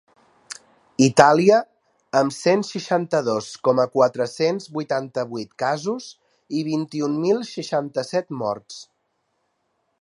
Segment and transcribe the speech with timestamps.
[1.07, 1.59] Itàlia,
[2.21, 6.11] amb cent seixanta-dos coma quatre-cents vuitanta-vuit casos
[6.63, 8.85] i vint-i-un mil seixanta-set morts.